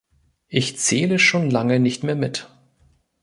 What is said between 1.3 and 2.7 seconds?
lange nicht mehr mit.